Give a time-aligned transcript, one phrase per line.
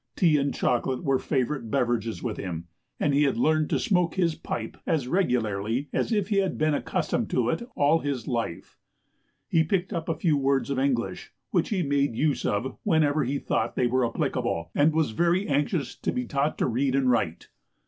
[0.15, 2.65] Tea and chocolate were favorite beverages with him,
[2.99, 6.73] and he had learned to smoke his pipe as regularly as if he had been
[6.73, 8.79] accustomed to it all his life.
[9.47, 13.37] He picked up a few words of English, which he made use of whenever he
[13.37, 17.49] thought they were applicable, and was very anxious to be taught to read and write.